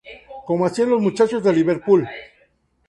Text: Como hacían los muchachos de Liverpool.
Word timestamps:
Como 0.47 0.65
hacían 0.65 0.89
los 0.89 0.99
muchachos 0.99 1.43
de 1.43 1.53
Liverpool. 1.53 2.09